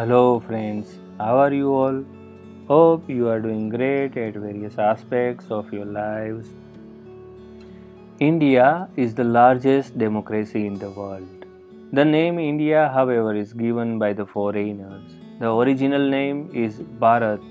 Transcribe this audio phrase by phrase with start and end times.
[0.00, 0.92] Hello, friends.
[1.18, 1.96] How are you all?
[2.68, 6.46] Hope you are doing great at various aspects of your lives.
[8.18, 11.44] India is the largest democracy in the world.
[11.92, 15.02] The name India, however, is given by the foreigners.
[15.38, 17.42] The original name is Bharat,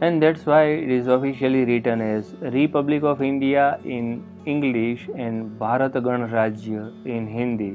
[0.00, 5.92] and that's why it is officially written as Republic of India in English and Bharat
[5.92, 7.74] Ganrajya in Hindi.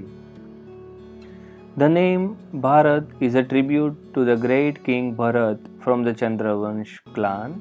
[1.81, 2.23] The name
[2.63, 7.53] Bharat is a tribute to the great king Bharat from the Chandravansh clan.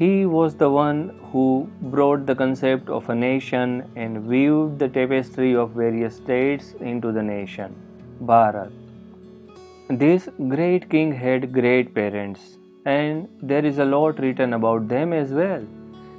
[0.00, 0.98] He was the one
[1.30, 1.44] who
[1.94, 7.22] brought the concept of a nation and weaved the tapestry of various states into the
[7.22, 7.74] nation,
[8.32, 8.72] Bharat.
[10.02, 15.32] This great king had great parents, and there is a lot written about them as
[15.32, 15.64] well.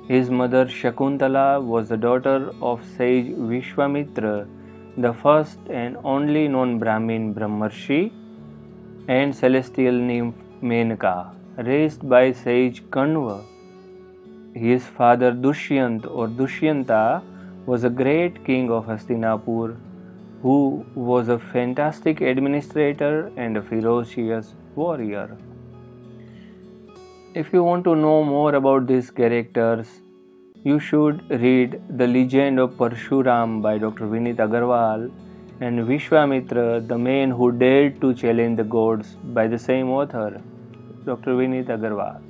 [0.07, 4.47] His mother Shakuntala was the daughter of sage Vishwamitra
[4.97, 8.11] the first and only known Brahmin Brahmarshi,
[9.07, 13.43] and celestial nymph Menaka, raised by sage Kanva.
[14.53, 17.23] His father Dushyant or Dushyanta
[17.65, 19.75] was a great king of Hastinapur
[20.43, 25.37] who was a fantastic administrator and a ferocious warrior.
[27.33, 29.87] If you want to know more about these characters,
[30.65, 34.05] you should read The Legend of Parshuram by Dr.
[34.05, 35.11] Vinit Agarwal
[35.59, 40.41] and Vishwamitra, the man who dared to challenge the gods by the same author,
[41.03, 41.31] Dr.
[41.31, 42.21] Vinit Agarwal.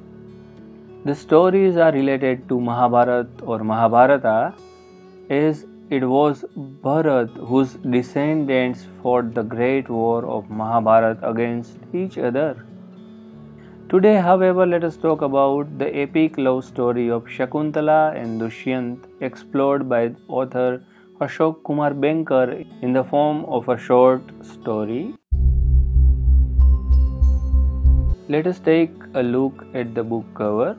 [1.06, 4.56] The stories are related to Mahabharat or Mahabharata
[5.30, 12.66] as it was Bharat whose descendants fought the great war of Mahabharat against each other.
[13.94, 19.88] Today, however, let us talk about the epic love story of Shakuntala and Dushyant explored
[19.88, 20.84] by author
[21.22, 25.14] Ashok Kumar Banker in the form of a short story.
[28.28, 30.76] Let us take a look at the book cover.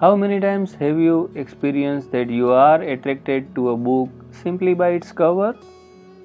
[0.00, 4.88] How many times have you experienced that you are attracted to a book simply by
[4.88, 5.54] its cover?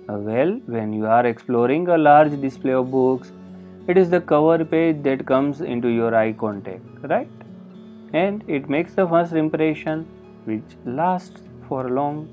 [0.08, 3.32] Well, when you are exploring a large display of books,
[3.86, 7.28] it is the cover page that comes into your eye contact, right?
[8.14, 10.06] And it makes the first impression
[10.46, 12.28] which lasts for long.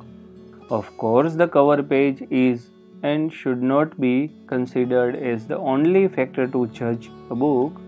[0.70, 2.70] Of course, the cover page is
[3.02, 7.80] and should not be considered as the only factor to judge a book.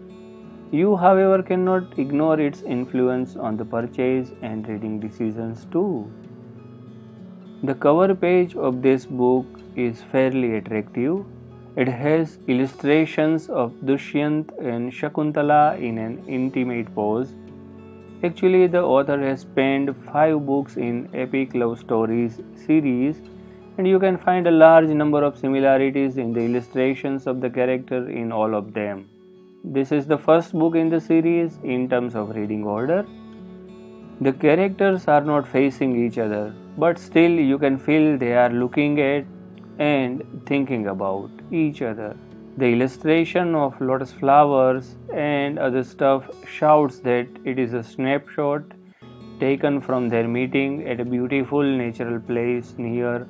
[0.73, 6.11] You, however, cannot ignore its influence on the purchase and reading decisions too.
[7.63, 9.47] The cover page of this book
[9.77, 11.25] is fairly attractive
[11.75, 17.35] it has illustrations of Dushyant and Shakuntala in an intimate pose.
[18.23, 23.17] Actually, the author has penned five books in Epic Love Stories series,
[23.79, 28.09] and you can find a large number of similarities in the illustrations of the character
[28.11, 29.09] in all of them.
[29.65, 33.07] This is the first book in the series in terms of reading order.
[34.21, 39.01] The characters are not facing each other, but still you can feel they are looking
[39.01, 39.25] at
[39.79, 42.17] and thinking about each other.
[42.57, 48.63] The illustration of lotus flowers and other stuff shouts that it is a snapshot
[49.41, 53.27] taken from their meeting at a beautiful natural place near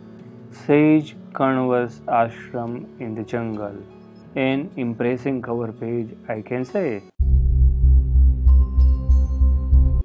[0.50, 3.76] Sage Kanva's ashram in the jungle.
[4.36, 7.02] An impressive cover page, I can say.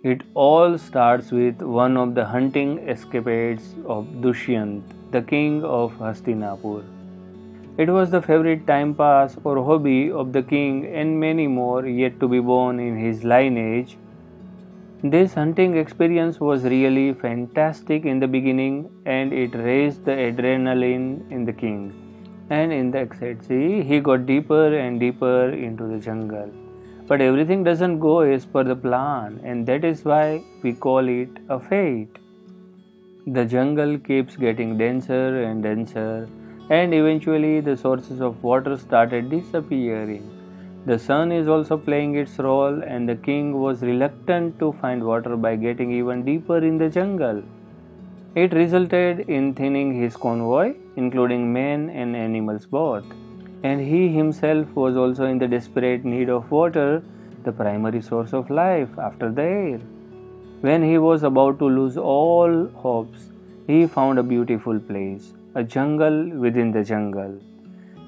[0.04, 6.97] It all starts with one of the hunting escapades of Dushyant the king of Hastinapur.
[7.78, 12.20] It was the favorite time pass or hobby of the king and many more yet
[12.22, 13.98] to be born in his lineage.
[15.04, 21.46] This hunting experience was really fantastic in the beginning and it raised the adrenaline in
[21.46, 21.94] the king.
[22.50, 26.50] And in the ecstasy, he got deeper and deeper into the jungle.
[27.08, 31.30] But everything doesn't go as per the plan, and that is why we call it
[31.48, 32.18] a fate.
[33.28, 36.28] The jungle keeps getting denser and denser,
[36.70, 40.26] and eventually the sources of water started disappearing.
[40.86, 45.36] The sun is also playing its role, and the king was reluctant to find water
[45.36, 47.44] by getting even deeper in the jungle.
[48.36, 53.04] It resulted in thinning his convoy, including men and animals both,
[53.64, 57.04] and he himself was also in the desperate need of water,
[57.44, 59.80] the primary source of life after the air.
[60.62, 63.30] When he was about to lose all hopes,
[63.66, 67.32] he found a beautiful place, a jungle within the jungle.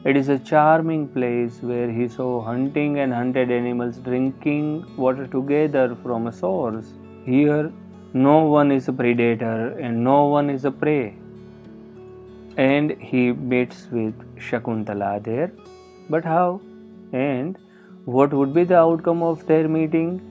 [0.06, 5.98] It is a charming place where he saw hunting and hunted animals drinking water together
[6.04, 6.94] from a source.
[7.26, 7.72] Here,
[8.14, 11.16] no one is a predator and no one is a prey.
[12.58, 15.52] And he meets with Shakuntala there.
[16.08, 16.62] But how?
[17.14, 17.58] And
[18.06, 20.22] what would be the outcome of their meeting?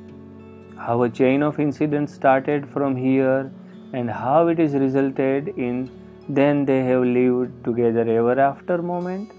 [0.77, 3.51] How a chain of incidents started from here
[3.93, 5.91] and how it is resulted in
[6.29, 9.33] then they have lived together ever after moment?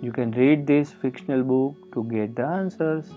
[0.00, 3.10] You can read this fictional book to get the answers.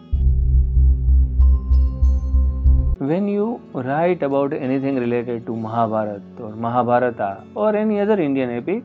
[2.98, 8.84] When you write about anything related to Mahabharata or Mahabharata or any other Indian epic,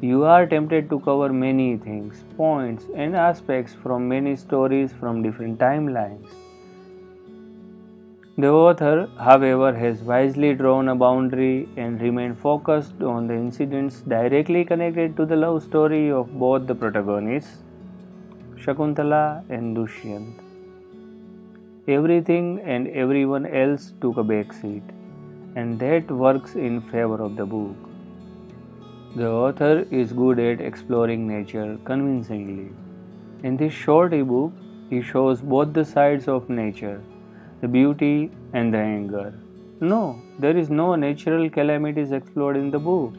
[0.00, 5.58] you are tempted to cover many things, points, and aspects from many stories from different
[5.58, 6.28] timelines.
[8.38, 14.62] The author, however, has wisely drawn a boundary and remained focused on the incidents directly
[14.62, 17.62] connected to the love story of both the protagonists,
[18.56, 20.34] Shakuntala and Dushyant.
[21.88, 24.82] Everything and everyone else took a back seat,
[25.54, 27.74] and that works in favor of the book.
[29.14, 32.70] The author is good at exploring nature convincingly.
[33.42, 34.52] In this short ebook,
[34.90, 37.00] he shows both the sides of nature
[37.60, 39.32] the beauty and the anger.
[39.80, 43.12] No, there is no natural calamities explored in the book.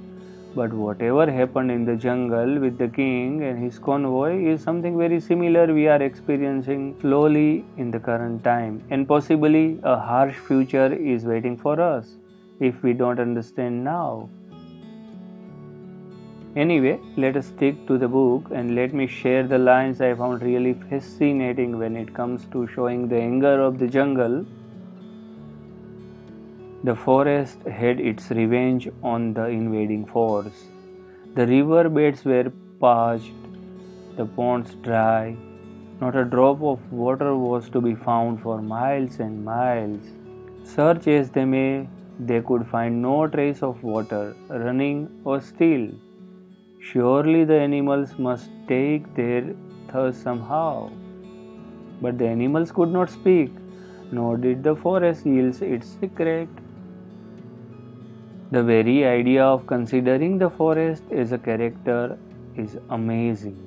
[0.55, 5.19] But whatever happened in the jungle with the king and his convoy is something very
[5.19, 11.25] similar we are experiencing slowly in the current time, and possibly a harsh future is
[11.25, 12.15] waiting for us
[12.59, 14.27] if we don't understand now.
[16.61, 20.41] Anyway, let us stick to the book and let me share the lines I found
[20.41, 24.43] really fascinating when it comes to showing the anger of the jungle.
[26.83, 30.63] The forest had its revenge on the invading force.
[31.35, 33.43] The river beds were parched,
[34.15, 35.37] the ponds dry.
[36.01, 40.01] Not a drop of water was to be found for miles and miles.
[40.63, 41.87] Search as they may,
[42.19, 45.87] they could find no trace of water running or still.
[46.89, 49.43] Surely the animals must take their
[49.89, 50.89] thirst somehow.
[52.01, 53.51] But the animals could not speak,
[54.11, 56.47] nor did the forest yield its secret.
[58.51, 62.17] The very idea of considering the forest as a character
[62.55, 63.57] is amazing.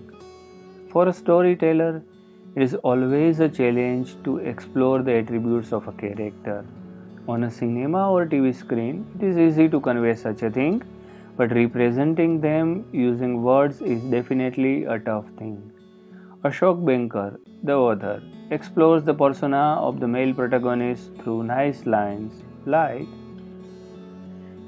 [0.90, 2.02] For a storyteller,
[2.54, 6.64] it is always a challenge to explore the attributes of a character.
[7.28, 10.82] On a cinema or TV screen, it is easy to convey such a thing
[11.40, 15.54] but representing them using words is definitely a tough thing.
[16.48, 23.06] Ashok Banker, the author, explores the persona of the male protagonist through nice lines like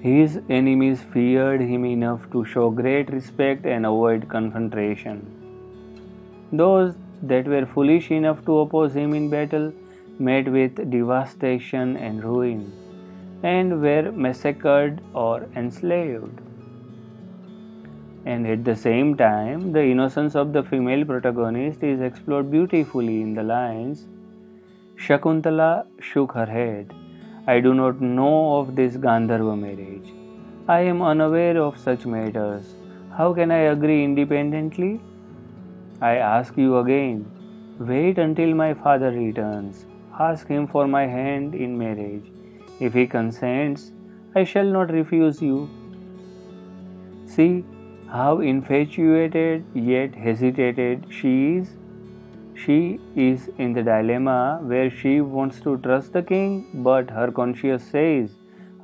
[0.05, 5.19] His enemies feared him enough to show great respect and avoid confrontation.
[6.61, 6.95] Those
[7.33, 9.69] that were foolish enough to oppose him in battle
[10.31, 12.65] met with devastation and ruin,
[13.43, 16.41] and were massacred or enslaved
[18.25, 23.35] and at the same time, the innocence of the female protagonist is explored beautifully in
[23.35, 24.07] the lines
[24.97, 26.95] Shakuntala shook her head.
[27.49, 30.13] I do not know of this Gandharva marriage.
[30.69, 32.75] I am unaware of such matters.
[33.17, 35.01] How can I agree independently?
[36.01, 37.27] I ask you again
[37.81, 39.87] wait until my father returns.
[40.21, 42.31] Ask him for my hand in marriage.
[42.79, 43.91] If he consents,
[44.37, 45.69] I shall not refuse you.
[47.27, 47.65] See,
[48.13, 51.69] how infatuated yet hesitated she is.
[52.55, 57.85] She is in the dilemma where she wants to trust the king, but her conscience
[57.85, 58.35] says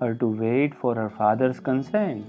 [0.00, 2.25] her to wait for her father's consent.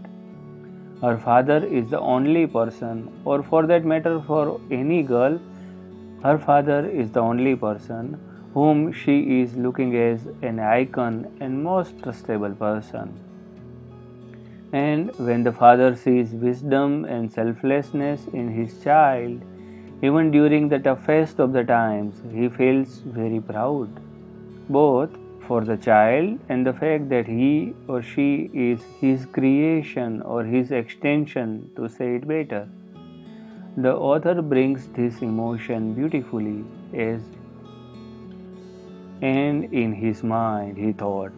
[1.01, 5.39] Her father is the only person, or for that matter, for any girl,
[6.24, 8.20] her father is the only person
[8.53, 13.28] whom she is looking as an icon and most trustable person.
[14.72, 19.42] And when the father sees wisdom and selflessness in his child,
[20.04, 23.90] even during the toughest of the times, he feels very proud,
[24.70, 25.10] both
[25.48, 30.72] for the child and the fact that he or she is his creation or his
[30.72, 32.68] extension, to say it better.
[33.78, 37.22] The author brings this emotion beautifully as
[39.22, 41.32] and in his mind he thought,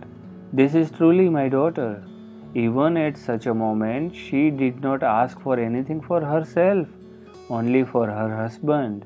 [0.53, 2.03] This is truly my daughter
[2.53, 6.87] even at such a moment, she did not ask for anything for herself,
[7.49, 9.05] only for her husband.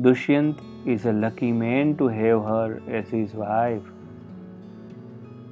[0.00, 3.82] Dushyant is a lucky man to have her as his wife.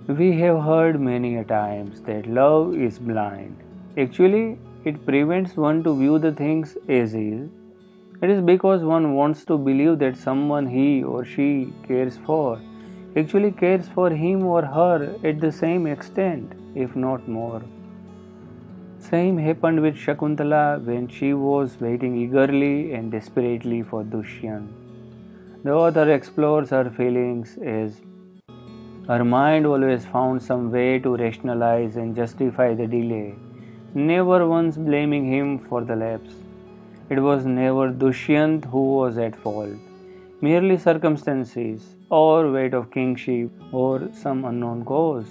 [0.09, 3.57] We have heard many a times that love is blind.
[3.97, 7.51] Actually, it prevents one to view the things as is.
[8.23, 12.61] It is because one wants to believe that someone he or she cares for
[13.19, 17.63] actually cares for him or her at the same extent if not more.
[18.99, 24.69] Same happened with Shakuntala when she was waiting eagerly and desperately for Dushyant.
[25.65, 28.01] The author explores her feelings as
[29.09, 33.35] her mind always found some way to rationalize and justify the delay,
[33.95, 36.35] never once blaming him for the lapse.
[37.09, 39.79] It was never Dushyant who was at fault,
[40.43, 45.27] merely circumstances or weight of kingship or some unknown cause.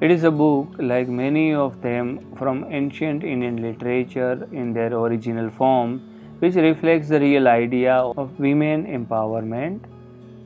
[0.00, 5.50] It is a book, like many of them from ancient Indian literature in their original
[5.50, 6.00] form,
[6.40, 9.80] which reflects the real idea of women empowerment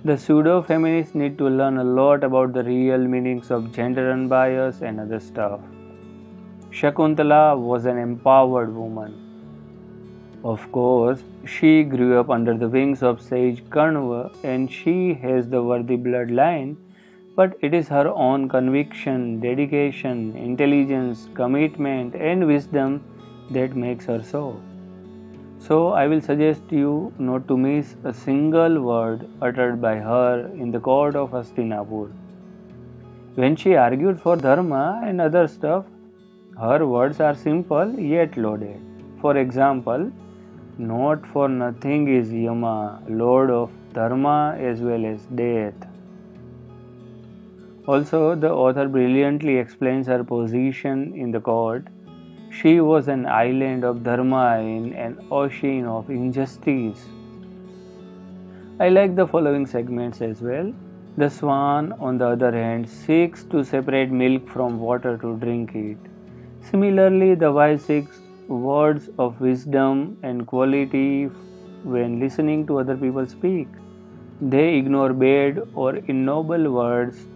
[0.05, 4.81] the pseudo feminists need to learn a lot about the real meanings of gender unbias
[4.81, 5.61] and other stuff.
[6.71, 9.17] Shakuntala was an empowered woman.
[10.45, 15.63] Of course, she grew up under the wings of sage Kanva and she has the
[15.63, 16.77] worthy bloodline,
[17.35, 23.03] but it is her own conviction, dedication, intelligence, commitment, and wisdom
[23.51, 24.61] that makes her so.
[25.59, 30.71] So, I will suggest you not to miss a single word uttered by her in
[30.71, 32.13] the court of Hastinapur.
[33.35, 35.85] When she argued for dharma and other stuff,
[36.61, 38.81] her words are simple yet loaded.
[39.21, 40.11] For example,
[40.79, 45.75] not for nothing is Yama, Lord of Dharma as well as death.
[47.87, 51.89] Also, the author brilliantly explains her position in the court
[52.51, 57.05] she was an island of dharma in an ocean of injustice.
[58.81, 60.73] I like the following segments as well.
[61.17, 65.99] The swan, on the other hand, seeks to separate milk from water to drink it.
[66.71, 71.27] Similarly, the wise seeks words of wisdom and quality
[71.85, 73.69] when listening to other people speak.
[74.41, 77.27] They ignore bad or ignoble words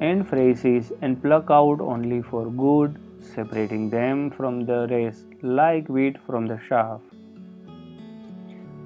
[0.00, 6.16] and phrases and pluck out only for good separating them from the rest like wheat
[6.26, 7.00] from the chaff.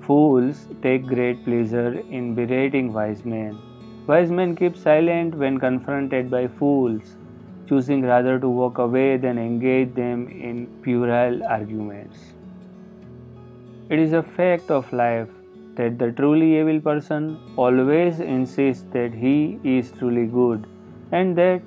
[0.02, 3.59] Fools take great pleasure in berating wise men.
[4.06, 7.16] Wise men keep silent when confronted by fools,
[7.68, 12.18] choosing rather to walk away than engage them in puerile arguments.
[13.90, 15.28] It is a fact of life
[15.76, 20.66] that the truly evil person always insists that he is truly good
[21.12, 21.62] and that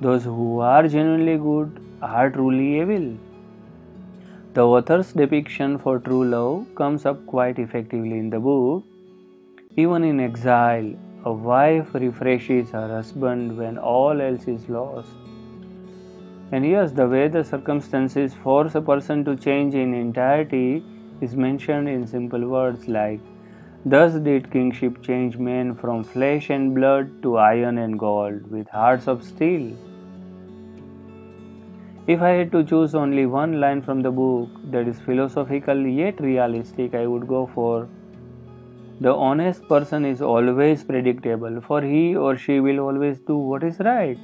[0.00, 3.16] those who are genuinely good are truly evil.
[4.54, 8.84] The author's depiction for true love comes up quite effectively in the book.
[9.76, 10.92] Even in exile,
[11.24, 15.29] a wife refreshes her husband when all else is lost.
[16.52, 20.82] And yes, the way the circumstances force a person to change in entirety
[21.20, 23.20] is mentioned in simple words like,
[23.84, 29.06] Thus did kingship change men from flesh and blood to iron and gold, with hearts
[29.06, 29.74] of steel.
[32.06, 36.20] If I had to choose only one line from the book that is philosophical yet
[36.20, 37.88] realistic, I would go for
[39.00, 43.78] the honest person is always predictable, for he or she will always do what is
[43.78, 44.18] right.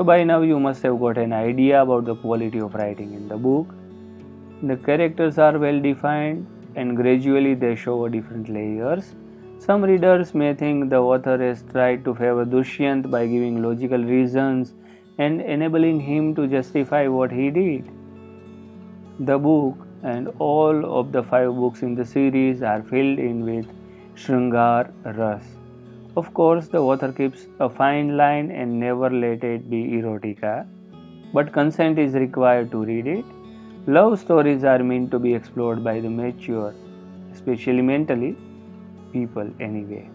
[0.00, 3.28] So, by now, you must have got an idea about the quality of writing in
[3.28, 3.74] the book.
[4.62, 9.14] The characters are well defined and gradually they show different layers.
[9.58, 14.72] Some readers may think the author has tried to favor Dushyant by giving logical reasons
[15.18, 17.92] and enabling him to justify what he did.
[19.18, 23.66] The book and all of the five books in the series are filled in with
[24.14, 25.59] Shringar Ras.
[26.16, 30.66] Of course, the author keeps a fine line and never let it be erotica,
[31.32, 33.24] but consent is required to read it.
[33.86, 36.74] Love stories are meant to be explored by the mature,
[37.32, 38.36] especially mentally,
[39.12, 40.08] people anyway.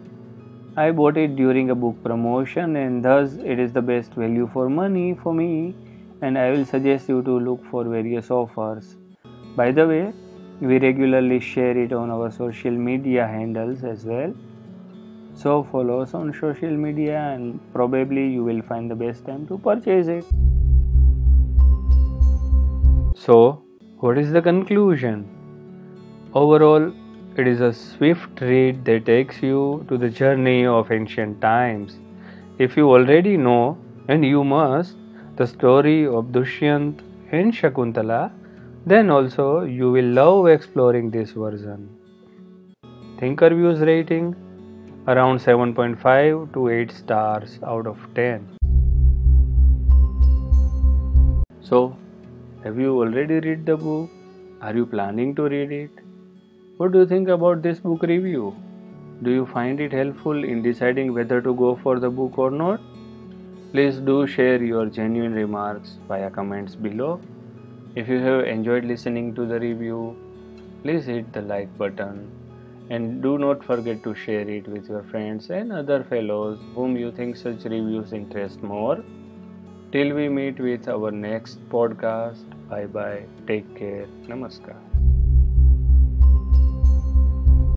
[0.75, 4.69] I bought it during a book promotion and thus it is the best value for
[4.69, 5.73] money for me
[6.21, 8.97] and I will suggest you to look for various offers.
[9.55, 10.13] By the way,
[10.59, 14.33] we regularly share it on our social media handles as well.
[15.35, 19.57] So follow us on social media and probably you will find the best time to
[19.57, 20.25] purchase it.
[23.17, 23.63] So,
[23.99, 25.27] what is the conclusion?
[26.33, 26.93] Overall,
[27.37, 31.97] it is a swift read that takes you to the journey of ancient times.
[32.57, 33.77] If you already know,
[34.07, 34.95] and you must,
[35.35, 37.01] the story of Dushyant
[37.31, 38.31] and Shakuntala,
[38.85, 41.89] then also you will love exploring this version.
[43.19, 44.35] Thinker Thinkerviews rating
[45.07, 48.57] around 7.5 to 8 stars out of 10.
[51.61, 51.95] So,
[52.63, 54.09] have you already read the book?
[54.61, 55.91] Are you planning to read it?
[56.77, 58.55] What do you think about this book review?
[59.21, 62.81] Do you find it helpful in deciding whether to go for the book or not?
[63.73, 67.21] Please do share your genuine remarks via comments below.
[67.93, 70.17] If you have enjoyed listening to the review,
[70.81, 72.31] please hit the like button
[72.89, 77.11] and do not forget to share it with your friends and other fellows whom you
[77.11, 79.03] think such reviews interest more.
[79.91, 84.84] Till we meet with our next podcast, bye bye, take care, namaskar.